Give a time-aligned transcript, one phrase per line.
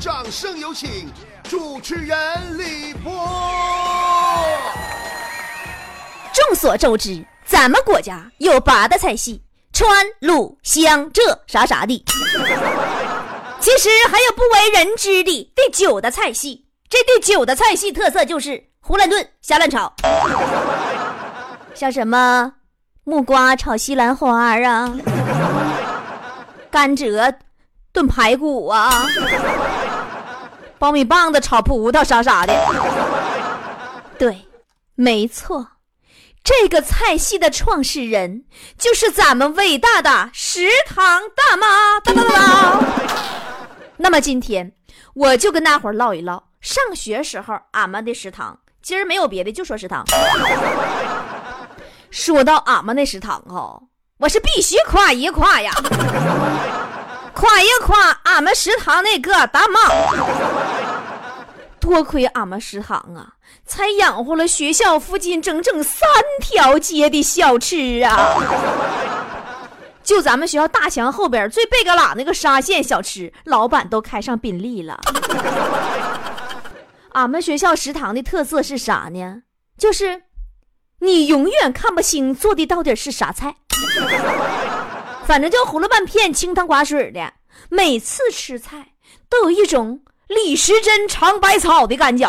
[0.00, 1.12] 掌声有请
[1.44, 2.16] 主持人
[2.56, 3.12] 李波。
[6.32, 9.42] 众所周知，咱们国家有八大菜系：
[9.74, 12.02] 川、鲁、湘、浙啥啥的。
[13.60, 16.64] 其实还有不为人知的第九大菜系。
[16.88, 19.92] 这第九大菜系特色就是胡乱炖、瞎乱炒，
[21.74, 22.50] 像什么
[23.04, 24.98] 木瓜炒西兰花啊，
[26.70, 27.34] 甘蔗
[27.92, 29.06] 炖排骨啊，
[30.80, 32.54] 苞米棒子炒葡萄啥啥的。
[34.18, 34.48] 对，
[34.94, 35.68] 没错。
[36.42, 38.46] 这个菜系的创始人
[38.78, 42.80] 就是咱们伟大的食堂大妈，哒哒哒哒。
[43.98, 44.72] 那么今天
[45.12, 48.58] 我就跟大伙唠一唠上学时候俺们的食堂。
[48.80, 50.02] 今儿没有别的，就说食堂。
[52.10, 53.78] 说到俺们那食堂哈，
[54.20, 55.70] 我是必须夸一夸呀，
[57.34, 59.80] 夸一夸俺们食堂那个大妈。
[61.78, 63.34] 多亏俺们食堂啊，
[63.64, 66.08] 才养活了学校附近整整三
[66.40, 68.36] 条街的小吃啊！
[70.02, 75.00] 就咱们学校大墙后边最背个拉那个沙县小吃，老板都开上宾利了。
[77.12, 79.42] 俺们学校食堂的特色是啥呢？
[79.78, 80.24] 就是
[80.98, 83.56] 你永远看不清做的到底是啥菜，
[85.30, 87.34] 反正就糊了半片清汤寡水的。
[87.68, 88.94] 每次吃菜
[89.28, 90.00] 都有一种。
[90.26, 92.28] 李时珍尝百草的感觉。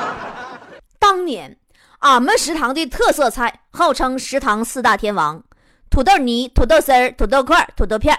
[0.98, 1.58] 当年
[1.98, 5.44] 俺们食堂的特色菜，号称食堂四大天王：
[5.90, 8.18] 土豆泥、土豆丝儿、土豆块、土豆片。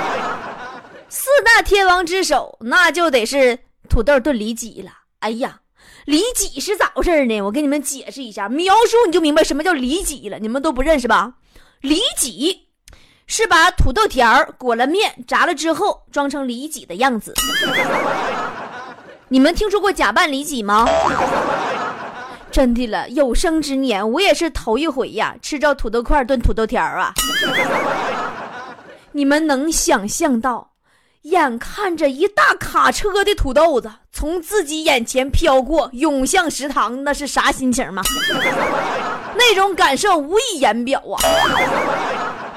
[1.08, 4.90] 四大天王之首，那就得是土豆炖里脊了。
[5.20, 5.60] 哎呀，
[6.04, 7.40] 里脊是咋回事呢？
[7.40, 10.38] 我给你们解释一下，描述你就明白什么叫里脊了。
[10.38, 11.36] 你们都不认识吧？
[11.80, 12.68] 里脊。
[13.26, 17.32] 是把土豆条裹了面，炸了之后装成里脊的样子。
[19.28, 20.86] 你们听说过假扮里脊吗？
[22.50, 27.14] 真的了，有生之年我也是头一回呀，吃着土豆块炖土豆条啊！
[29.12, 30.72] 你们能想象到，
[31.22, 38.02] 眼看着一大卡车的土豆子从自己眼前飘过，涌向食堂，那是啥心情吗？
[39.34, 41.16] 那种感受无以言表啊！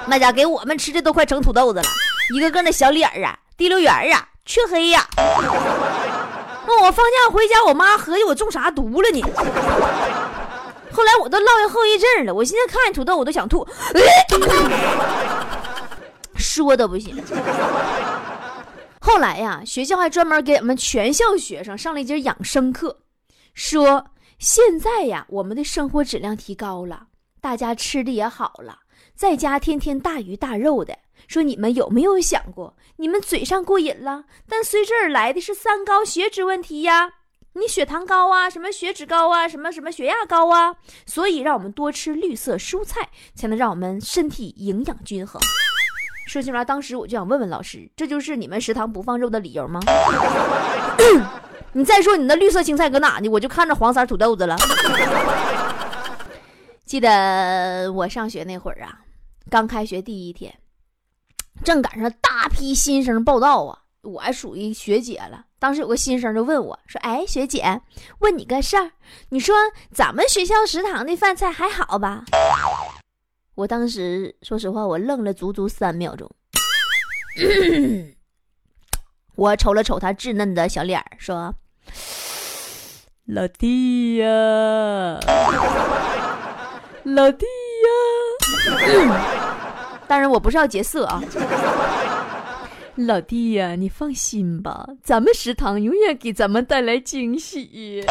[0.08, 1.86] 那家给我们吃的都快成土豆子了，
[2.34, 5.08] 一个个那小脸儿啊，滴溜圆儿啊，黢黑呀。
[6.68, 9.22] 那我放假回家，我妈合计我中啥毒了呢？
[10.92, 13.68] 后来我都落下后遗症了，我现在看见土豆我都想吐，
[16.38, 17.22] 说都不行。
[19.02, 23.00] 后来呀，学校还专门给我们全校学生上了一节养生课，
[23.54, 24.06] 说
[24.40, 27.08] 现在呀，我们的生活质量提高了，
[27.42, 28.80] 大家吃的也好了。
[29.16, 37.14] 在家天天大鱼大肉的，说你们有没有想过，你们嘴上过瘾了，但随之而来的是三高血脂问题呀？
[37.54, 40.76] 你血糖高啊，什么血脂高啊，什么什么血压高啊？
[41.06, 45.42] 所以让我们多吃绿色蔬菜，才能让我们身体营养均衡。
[46.28, 49.80] 说起来，当时我就想问问老师，这就是你们食堂不放肉的理由吗？
[51.72, 53.30] 你再说你那绿色青菜搁哪呢？
[53.30, 54.58] 我就看着黄色土豆子了。
[56.84, 59.00] 记得我上学那会儿啊。
[59.50, 60.54] 刚开学第一天，
[61.64, 63.80] 正赶上大批新生报道啊！
[64.02, 65.46] 我还属于学姐了。
[65.58, 67.82] 当时有个新生就问我说：“哎，学姐，
[68.20, 68.92] 问你个事儿，
[69.30, 69.56] 你说
[69.92, 72.26] 咱们学校食堂的饭菜还好吧？”
[73.56, 76.30] 我当时说实话，我愣了足足三秒钟。
[79.36, 81.56] 我瞅了瞅他稚嫩的小脸儿，说
[83.26, 85.20] ：“老弟呀，
[87.04, 87.46] 老弟。”
[90.08, 91.22] 当然，我不是要劫色啊，
[92.96, 98.06] 老弟呀，你放心吧，咱们食堂永远给咱们带来惊喜。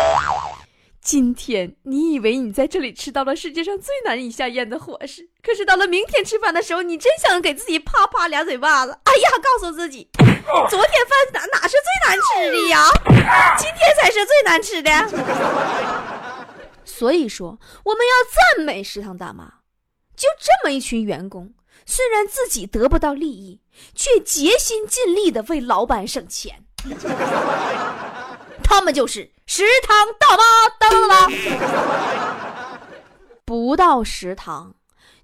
[1.01, 8.93] 今天你以为你在这里吃到了世界上最难以下咽的伙食，可是到了明天吃饭的时候，你真想给自己啪啪俩嘴巴子。
[9.05, 12.91] 哎呀，告诉自己，昨天饭哪哪是最难吃的呀？
[13.59, 14.91] 今天才是最难吃的。
[16.85, 18.13] 所以说，我们要
[18.57, 19.53] 赞美食堂大妈。
[20.25, 21.53] 就这么一群员工，
[21.85, 23.61] 虽然自己得不到利益，
[23.95, 26.65] 却竭心尽力的为老板省钱。
[28.65, 30.43] 他们就是食堂大妈，
[30.81, 31.31] 当当当。
[33.45, 34.77] 不到食堂，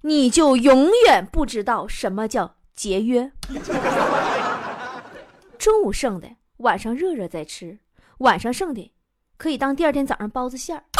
[0.02, 3.32] 你就永远不知道什么叫节约。
[5.58, 7.78] 中午剩的，晚上热热再吃；
[8.18, 8.92] 晚上剩的，
[9.38, 10.84] 可以当第二天早上包子馅儿。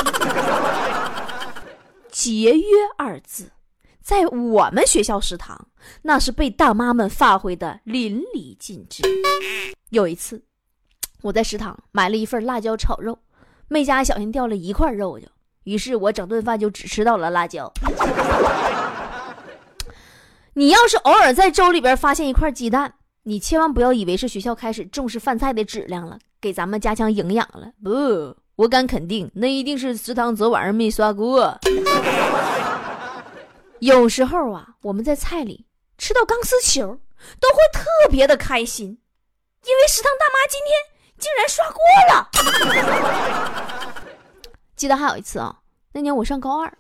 [2.10, 2.64] 节约
[2.96, 3.50] 二字。
[4.02, 5.68] 在我们学校食堂，
[6.02, 9.02] 那是被大妈们发挥的淋漓尽致。
[9.90, 10.42] 有一次，
[11.22, 13.18] 我在食堂买了一份辣椒炒肉，
[13.68, 15.26] 没加小心掉了一块肉就，
[15.64, 17.72] 于是我整顿饭就只吃到了辣椒。
[20.54, 27.70] 你要是偶尔在粥里边发现一块鸡蛋，你千万不要以为是学校开始重视饭菜的质量了，给咱们加强营养了。
[27.82, 31.56] 不，我敢肯定，那一定是食堂昨晚上没刷锅。
[33.80, 35.66] 有时候啊，我们在菜里
[35.96, 37.00] 吃到钢丝球，
[37.40, 40.74] 都会特别的开心，因为食堂大妈今天
[41.18, 41.80] 竟然刷锅
[42.12, 42.28] 了。
[44.76, 45.60] 记得还有一次啊，
[45.92, 46.70] 那年我上高二。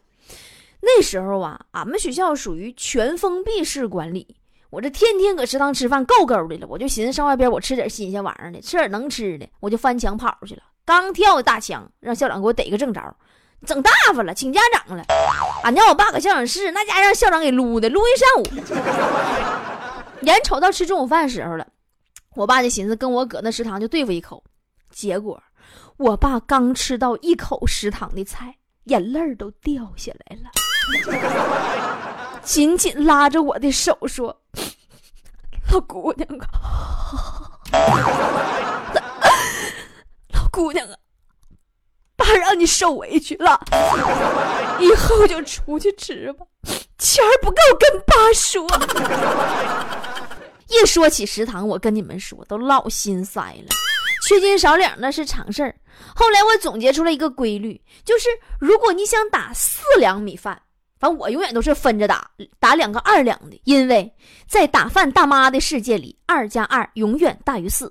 [0.82, 4.36] 那时候啊，俺们学校属于全封闭式管理，
[4.68, 6.66] 我这天天搁食堂吃饭够够的了。
[6.66, 10.62] 我就寻思上外边我吃点新鲜玩意儿的，吃点能吃的，我就翻墙跑去了。
[10.84, 13.16] 刚跳大墙，让校长给我逮个正着，
[13.66, 15.04] 整大发了，请家长了。
[15.62, 18.46] 俺家我爸搁校长室，那家让校长给撸的，撸一上午。
[20.22, 21.66] 眼瞅到吃中午饭时候了，
[22.34, 24.42] 我爸就寻思跟我搁那食堂就对付一口。
[24.90, 25.42] 结果，
[25.96, 28.54] 我爸刚吃到一口食堂的菜，
[28.84, 30.50] 眼泪都掉下来了。
[32.42, 34.34] 紧紧拉着我的手说
[35.70, 36.48] ：“老姑娘啊，
[40.32, 40.96] 老姑娘啊，
[42.34, 43.58] 让你受委屈了，
[44.78, 46.44] 以后就出去吃吧，
[46.98, 48.66] 钱不够跟爸说。”
[50.68, 53.68] 一说起食堂，我跟你们说都老心塞了，
[54.26, 55.74] 缺斤少两那是常事儿。
[56.14, 58.28] 后来我总结出了一个规律，就是
[58.58, 60.60] 如果你想打四两米饭。
[60.98, 64.12] 反正我永远都是分着打，打两个二两的，因为
[64.46, 67.90] 在打饭大妈的世界里，二加二永远大于四。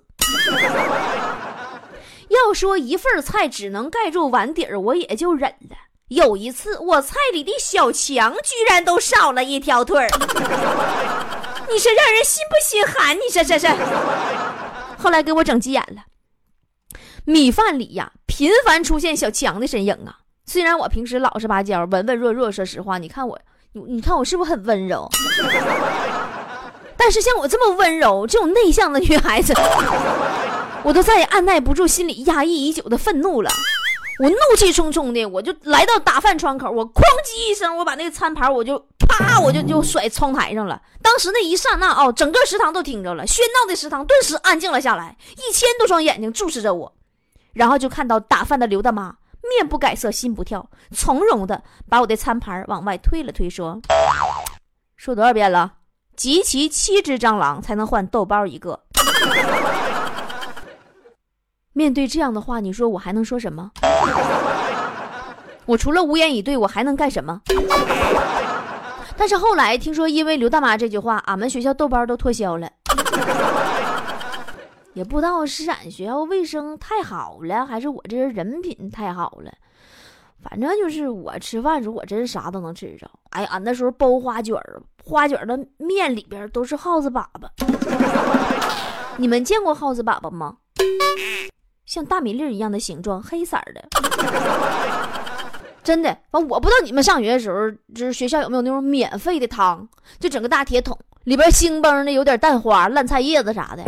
[2.29, 5.75] 要说一份菜只能盖住碗底儿，我也就忍了。
[6.09, 10.07] 有一次，我菜里的小强居然都少了一条腿儿，
[11.69, 13.15] 你说让人心不心寒？
[13.15, 13.67] 你说这是？
[14.97, 16.03] 后来给我整急眼了，
[17.25, 20.17] 米饭里呀频繁出现小强的身影啊。
[20.45, 23.39] 虽然我平时老实巴交、文文弱弱，说实话，你看我，
[23.73, 25.07] 你你看我是不是很温柔？
[26.97, 29.53] 但是像我这么温柔、这种内向的女孩子，
[30.83, 33.49] 我都再也按耐不住心里压抑已久的愤怒了。
[34.19, 38.77] 我怒气冲冲的，我就来到打饭窗口，我哐叽一声，我把那个餐盘，我就
[39.07, 40.81] 啪，我就就甩窗台上了。
[41.01, 46.93] 当时那一刹那啊，整个食堂都听着了，喧闹的食堂顿时安静了下来，一千多双眼睛注视着我，
[47.53, 49.15] 然后就看到打饭的刘大妈。
[49.57, 53.79] 面不改色，心不跳，从容的把我的餐盘往外推了推，说
[54.97, 55.75] ：“说多少遍了？
[56.17, 58.81] 集齐七只蟑螂才能换豆包一个。”
[61.79, 63.71] 面对这样的话，你说我还能说什么？
[65.65, 67.39] 我除了无言以对，我还能干什么？
[69.15, 72.69] 但是后来听说，因为刘大妈这句话，俺们学校豆包都脱销了。
[74.93, 79.49] 也不知道是俺学校卫生太好了，还是我这人人品太好了。
[80.43, 83.09] 反正就是我吃饭时候，我真是啥都能吃着。
[83.29, 84.53] 哎呀，俺那时候包花卷，
[85.05, 87.47] 花卷的面里边都是耗子粑粑。
[89.15, 90.57] 你们见过耗子粑粑吗？
[91.89, 93.83] 像大米粒一样的形状，黑色的。
[95.83, 99.89] 真的，我不知道你们上学的时候，就是学校有没有那种免费的汤，
[100.19, 103.83] 就整个大铁桶，里边腥崩的，有点蛋花、烂菜叶子啥的。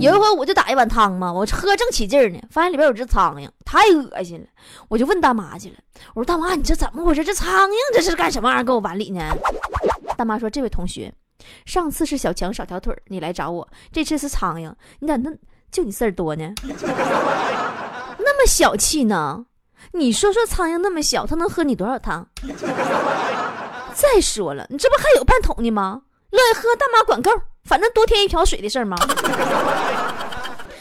[0.00, 4.46] 有一回我就打一碗汤嘛，我喝正起劲呢，发现里边有只苍蝇，太恶心了。
[4.88, 5.76] 我就问大妈去了，
[6.14, 7.22] 我说大妈，你这怎么回事？
[7.22, 8.64] 这苍蝇这是干什么玩意儿？
[8.64, 9.20] 搁我碗里呢？
[10.16, 11.12] 大妈说：“这位同学，
[11.66, 15.30] 上次是小强少条腿你来找我，这次是苍蝇，你咋那
[15.72, 16.52] 就你事儿多呢？
[18.18, 19.46] 那么小气呢？
[19.92, 22.26] 你说说，苍蝇那么小，它能喝你多少汤？
[23.94, 26.02] 再说了，你这不还有半桶呢吗？
[26.30, 27.30] 乐意喝，大妈管够。”
[27.64, 28.96] 反正多添一瓢水的事儿吗？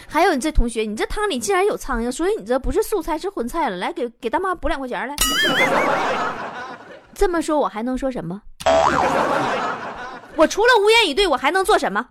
[0.08, 3.78] 还有你这同学，你这汤里竟然有苍蝇，所以你这不是素菜是荤菜了。
[3.78, 5.16] 来，给给大妈补两块钱来。
[7.14, 8.42] 这么说，我还能说什么？
[10.36, 12.06] 我除了无言以对，我还能做什么？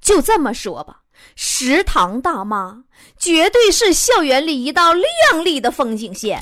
[0.00, 1.02] 就这么说吧，
[1.36, 2.84] 食堂大妈
[3.18, 6.38] 绝对是校园里一道亮丽的风景线。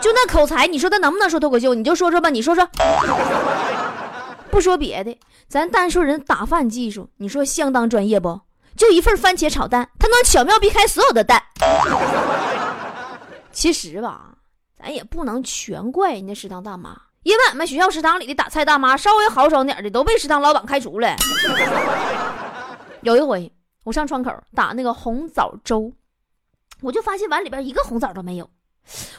[0.00, 1.74] 就那口才，你说他能不能说脱口秀？
[1.74, 2.68] 你就说说吧，你说说。
[4.50, 8.40] 不说别的，咱单说人打饭技术，你说相当专业不？
[8.76, 11.42] 就一份番茄炒蛋，他能巧妙避开所有的蛋。
[13.52, 14.34] 其实吧，
[14.76, 21.16] 咱也不能全怪人家食堂大妈，因为俺们学校食堂里的打菜大妈稍微豪爽点的都被食堂老板开除了。
[23.00, 23.50] 有一回，
[23.84, 25.92] 我上窗口打那个红枣粥，
[26.82, 28.48] 我就发现碗里边一个红枣都没有，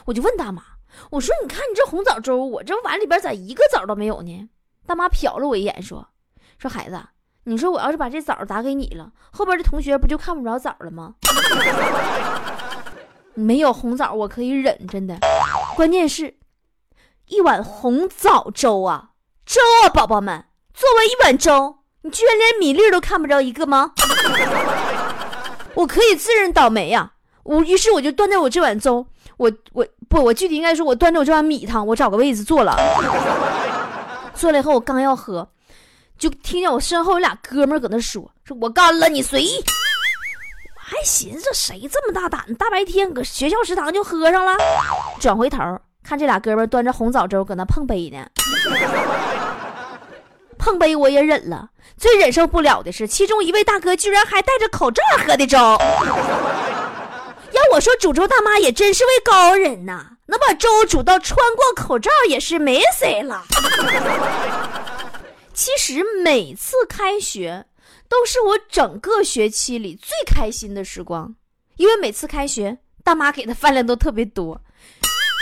[0.04, 0.62] 我就问大妈，
[1.10, 4.48] 我说：“你看你这红枣粥，我这碗里边咋一个枣都没有呢？”
[4.86, 6.06] 大妈瞟了我一眼，说
[6.58, 7.00] ：“说孩子，
[7.42, 11.16] 你说我要是把这枣打给你了，后边的同学不就看不着枣了吗？
[13.34, 15.18] 没有红枣我可以忍，真的。
[15.74, 16.32] 关键是，
[17.28, 19.10] 一碗红枣粥啊，
[19.44, 23.92] 粥啊，宝宝们，作为一碗粥，你居然连米粒都看不着一个吗？
[25.74, 27.12] 我可以自认倒霉呀！
[27.42, 29.04] 我于是我就端着我这碗粥，
[29.36, 32.76] 我我不，我具体应该说，我端着我这碗米汤，我找个位置坐了。
[34.34, 35.48] 坐了以后，我刚要喝。
[36.16, 39.58] 就听见我身后有俩哥们搁那说：“说我干了，你随意。”
[40.76, 44.56] 我还寻思这谁这么大胆，大白天搁学校食堂就喝上了。
[45.20, 45.58] 转回头
[46.06, 48.24] 看这俩哥们端着红枣粥搁那碰杯呢。
[50.56, 55.58] 碰杯我也忍了，最忍受不了的是其中一位大哥居然还戴着口罩喝的粥。
[57.50, 63.42] 要我说，煮粥大妈也真是位高人呐，能把粥煮到穿过口罩也是没谁了。
[65.52, 67.66] 其实每次开学
[68.08, 71.34] 都是我整个学期里最开心的时光，
[71.76, 74.60] 因为每次开学大妈给的饭量都特别多。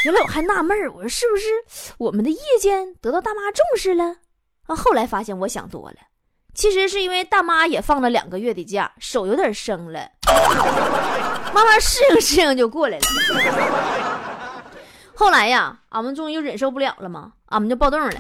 [0.04, 1.48] 原来我还纳闷儿，我说是不是
[1.96, 4.16] 我们的意见得到大妈重视了？
[4.66, 5.96] 啊，后来发现我想多了，
[6.54, 10.06] 其实是因为大妈也放了两个月的假，手有点生了，
[11.54, 13.04] 慢慢适应适应就过来了。
[15.14, 18.10] 后来呀，俺们终于忍受不了了嘛，俺们就暴动了。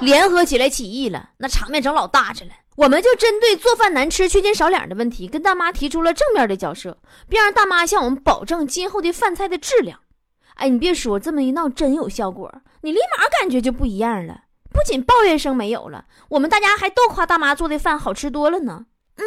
[0.00, 2.50] 联合起来起义了，那场面整老大着了。
[2.74, 10.00] 我们就针对做饭难吃、缺斤少两的问题，跟大妈提出了正面的交涉，并让大妈向我们保证今后的饭菜的质量。
[10.54, 14.42] 哎，你别说，这么一闹真有效果，你立马感觉就不一样了。
[14.70, 18.86] 不仅抱怨声没有了，我们大家还都夸大妈做的饭好吃多了呢。
[19.16, 19.24] 嗯，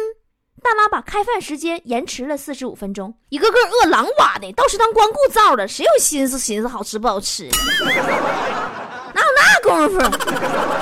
[0.62, 7.48] 大妈把开饭时间延迟了四十五分钟，一个个饿狼哇的，到食堂光顾灶了，谁有心思寻思好吃不好吃？
[7.84, 10.00] 哪有那功夫，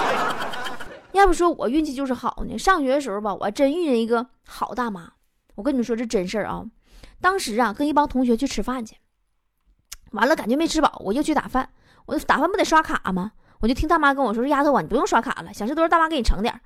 [1.12, 2.56] 要不说我运气就是好呢。
[2.58, 5.12] 上学的时候吧，我还真遇见一个好大妈。
[5.56, 6.64] 我跟你们说这真事儿啊。
[7.20, 8.96] 当时啊，跟一帮同学去吃饭去，
[10.14, 11.68] 完了感觉没吃饱，我又去打饭。
[12.06, 13.32] 我打饭不得刷卡吗？
[13.60, 16.60] 我就听大妈跟我说：“说丫头啊，你不用刷卡了，想吃多少大妈给你盛点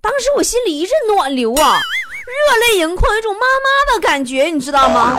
[0.00, 1.78] 当时我心里一阵暖流啊，
[2.26, 5.18] 热泪盈眶，有种妈妈的感觉，你知道吗？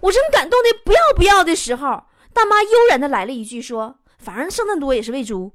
[0.00, 3.96] 我正感动的不要不要的时候，大妈悠然的来了一句说。
[4.18, 5.52] 反正剩那么多也是喂猪。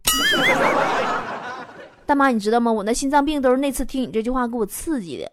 [2.06, 2.72] 大妈，你知道吗？
[2.72, 5.32] 我那心脏病都是那次听你这句话给我刺激的。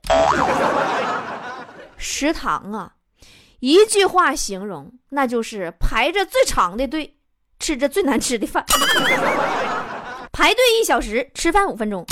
[1.97, 2.91] 食堂啊，
[3.61, 7.17] 一句话形容，那就是排着最长的队，
[7.59, 8.65] 吃着最难吃的饭。
[10.33, 12.05] 排队一小时，吃饭五分钟，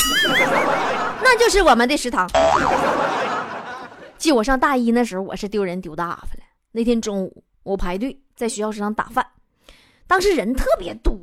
[1.22, 2.28] 那就是我们的食堂。
[4.18, 6.42] 记我上大一那时候，我是丢人丢大发了。
[6.72, 9.24] 那天中午，我排队在学校食堂打饭。
[10.08, 11.14] 当时人特别多，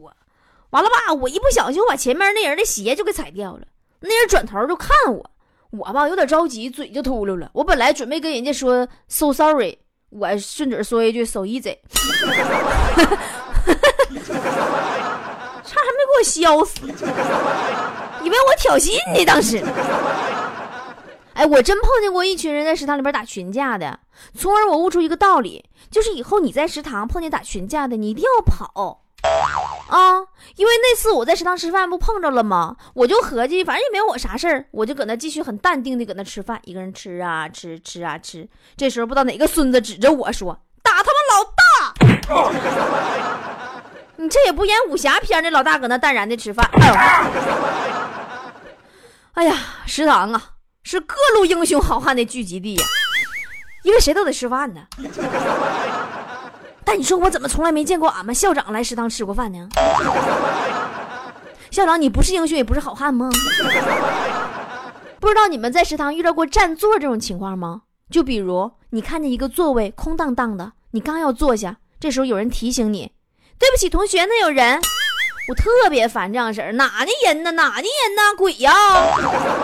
[0.69, 3.67] 完了吧，我一不小心，我把前面那人的鞋就给踩掉了。
[3.99, 5.31] 那人转头就看我，
[5.71, 7.51] 我吧有点着急，嘴就秃噜了。
[7.53, 9.77] 我本来准备跟人家说 so sorry，
[10.15, 11.75] 我顺嘴说一句 so easy，
[15.63, 16.81] 差还没给我削死，
[18.23, 19.25] 以为我挑衅呢。
[19.25, 19.63] 当时，
[21.33, 23.99] 哎，我真碰见过一群人在食堂里边打群架的，
[24.37, 25.65] 从而我悟出一个道理。
[25.89, 29.02] 就是以后你在食堂碰见打群架的，你一定要跑
[29.89, 30.19] 啊！
[30.55, 32.75] 因为那次我在食堂吃饭不碰着了吗？
[32.93, 38.47] 我就合计，反正也没有我啥事儿，我就搁那继续很淡定的搁那吃饭，一个人吃啊吃吃啊吃。
[38.75, 41.63] 这时候不知道哪个孙子指着我说：“打他妈老大！”
[44.17, 46.69] 你这也不演武侠片的老大搁那淡然的吃饭。
[49.33, 50.41] 哎呀，食堂啊，
[50.83, 52.83] 是各路英雄好汉的聚集地呀。
[53.83, 54.81] 因为谁都得吃饭呢，
[56.85, 59.67] 但你说我怎么从来没见过俺们校长来食堂吃过饭呢？
[61.71, 63.29] 校长，你不是英雄也不是好汉吗？
[65.19, 67.83] 不知道你们在食堂遇到过占座这种情况吗？
[68.11, 73.11] 就比如你看见一个座位空荡荡的，你刚要坐下，这时候有人提醒你
[73.57, 74.79] ：“对不起，同学，那有人。”
[75.49, 77.51] 我特别烦这样式儿，哪的人呢？
[77.51, 78.21] 哪的人呢？
[78.37, 78.71] 鬼呀！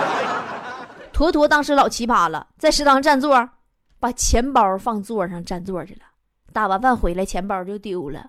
[1.14, 3.50] 坨坨当时老奇葩了，在食堂占座。
[4.02, 6.00] 把钱包放座上占座去了，
[6.54, 8.26] 打完饭回来钱包就丢了。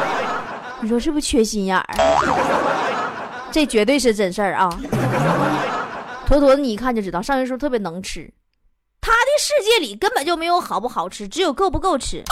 [0.80, 1.86] 你说是不是缺心眼儿？
[3.50, 4.68] 这绝对是真事儿啊！
[6.26, 8.30] 坨坨，你一看就知道，上学时候特别能吃，
[9.00, 12.22] 他的世界里根本就没有好不好吃，只有够不够吃。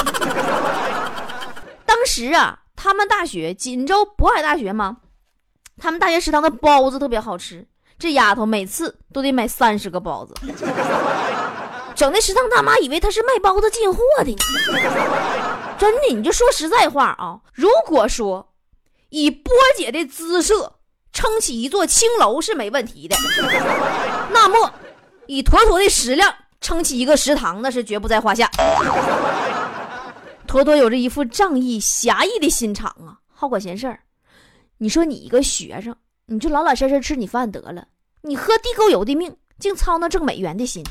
[1.87, 4.99] 当时啊，他们大学锦州渤海大学嘛，
[5.79, 7.67] 他们大学食堂的包子特别好吃，
[7.99, 10.35] 这丫头每次都得买三十个包子。
[11.95, 14.37] 整的食堂大妈以为他是卖包子进货的呢，
[15.79, 17.41] 真的，你就说实在话啊。
[17.53, 18.53] 如果说
[19.11, 20.75] 以波姐的姿色
[21.13, 23.17] 撑起一座青楼是没问题的，
[24.33, 24.73] 那么
[25.27, 28.51] 以坨坨的食量撑起一个食堂，那是绝不在话下。
[30.47, 34.01] 坨坨有着一副仗义侠义的心肠啊，好管闲事儿。
[34.79, 35.95] 你说你一个学生，
[36.27, 37.87] 你就老老实实吃你饭得了，
[38.23, 40.83] 你喝地沟油的命，净操那挣美元的心。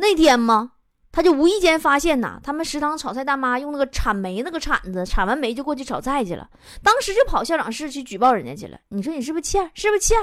[0.00, 0.72] 那天吗？
[1.12, 6.48] 他就无意间发现呐，他们食堂炒菜大妈用那个铲煤那个铲子铲完煤就过去炒菜去了，
[6.82, 8.78] 当时就跑校长室去举报人家去了。
[8.88, 9.70] 你说你是不是欠？
[9.74, 10.16] 是不是欠？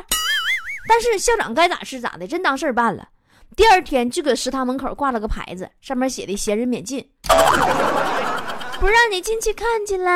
[0.87, 3.09] 但是校长该咋是咋的，真当事儿办了。
[3.55, 7.05] 第二天就搁食堂门口挂了个牌子，上面写的“闲人免进”，
[8.79, 10.09] 不让你进去看去了。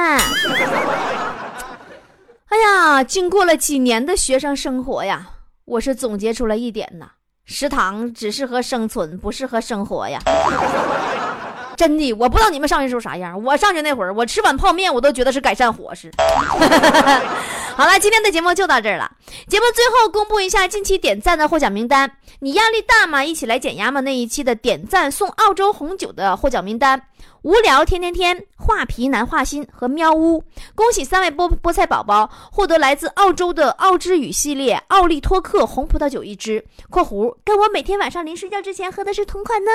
[2.47, 5.31] 哎呀，经过了几年的学生生活呀，
[5.65, 7.11] 我是总结出来一点呐。
[7.45, 10.19] 食堂只适合生存，不适合生活呀！
[11.75, 13.41] 真的，我不知道你们上学时候啥样。
[13.43, 16.11] 我上学那会儿，我吃碗泡面，我都觉得是改善伙食。
[17.75, 19.11] 好了，今天的节目就到这儿了。
[19.47, 22.11] 节目最后公布一下近期点赞的获奖名单。
[22.39, 23.23] 你压力大吗？
[23.23, 24.01] 一起来减压吗？
[24.01, 27.01] 那一期的点赞送澳洲红酒的获奖名单。
[27.43, 30.43] 无聊天天天画皮难画心和喵呜，
[30.75, 39.71] 恭喜三位菠菠菜宝宝获得来自澳洲的奥之语系列奥利托克红葡萄酒一支（括弧跟我每天晚上临睡觉之前喝的是同款呢）。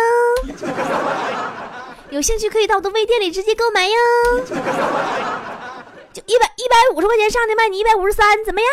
[2.10, 3.94] 有兴趣可以到我的微店里直接购买哟。
[6.12, 8.68] 就一百一百五十块钱上的卖你一百五十三，怎么样？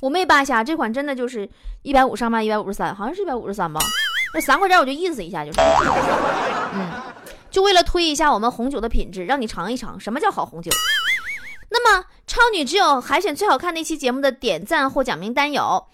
[0.00, 1.48] 我没扒瞎，这款真的就是
[1.82, 3.78] 一百五上卖一百五十三，好像是一百五十三吧？
[4.34, 5.60] 那三块钱我就意思一下就是，
[6.74, 6.90] 嗯。
[7.52, 10.70] 就为了推一下我们红酒的品质，让你尝一尝什么叫好红酒。
[11.70, 15.86] 那么，超女只有海选最好看那期节目的点赞获奖名单有：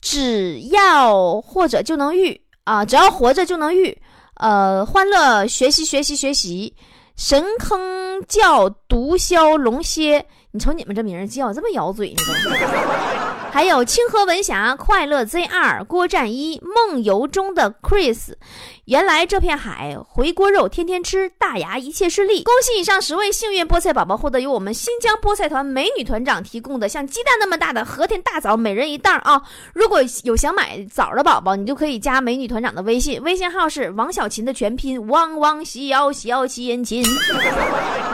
[0.00, 4.00] 只要或者就能遇啊，只要活着就能遇。
[4.34, 6.74] 呃，欢乐学习学习学习，
[7.16, 10.26] 神坑叫毒枭龙蝎。
[10.50, 13.25] 你瞅你们这名儿叫这么咬嘴呢都？
[13.56, 18.34] 还有清河文霞、快乐 Z 二、郭战一、梦游中的 Chris。
[18.84, 22.42] 原来这片海，回锅肉天天吃，大牙一切顺利。
[22.42, 29.42] 恭喜以上十位幸运菠菜宝宝获得由我们新疆菠菜团美女团长提供的像鸡蛋那么大的和田大枣，每人一袋啊！
[29.72, 37.02] 如果有想买枣的宝宝，你就可以加美女团长的微信，微信号是王小琴的全拼，汪汪小小琴琴，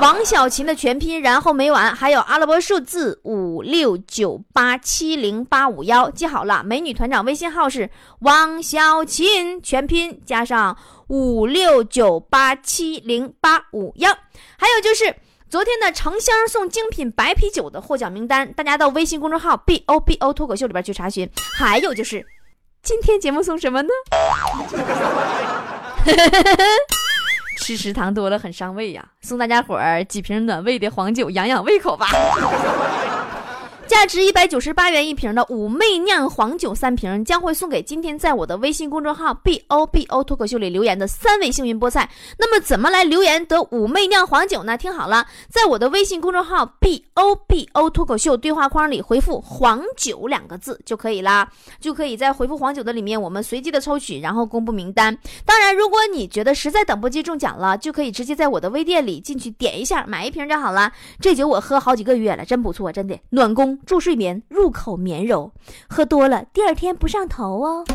[0.01, 7.89] 王小琴的全拼，然后没完，还有阿拉伯数字五六九八七零零八五幺，记好了，美女团长微信号是
[8.21, 10.77] 王小琴全拼加上。
[11.09, 14.11] 五六九八七零八五幺，
[14.59, 15.15] 还有就是
[15.51, 21.29] 昨天的成箱送精品白啤酒的获奖名单，大家到微信公众号 B O B O 脱口秀里边去查询。
[21.59, 22.25] 还有就是
[22.83, 23.89] 今天节目送什么呢？
[27.59, 32.09] 吃食堂多了很伤胃呀，送大家伙儿几瓶暖胃的黄酒养养胃口吧。
[33.87, 42.11] 价值一百九十八元一瓶的五媚酿黄酒三瓶将会送给今天在我的微信公众号 B O B O 脱口秀里留言的三位幸运菠菜。
[42.39, 44.77] 那么怎么来留言得五媚酿黄酒呢？
[44.77, 55.17] 听好了，在我的微信公众号 B O B O 脱口秀对话框里回复“黄酒”两个字就可以啦，就可以在回复“黄酒”的里面，我们随机的抽取，然后公布名单。
[55.45, 60.91] 当然，如果你觉得实在等不及中奖了，就可以直接在我的微店里进去点一下，买一瓶就好了。
[61.21, 63.72] 这酒我喝好几个月了，真不错，真的暖宫。
[63.87, 65.53] 助睡眠，入口绵柔，
[65.89, 67.85] 喝多了第二天不上头哦。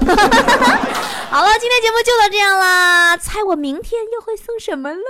[1.29, 5.01] 好了，今天节目就到这样啦，猜我明天又会送什么了呢？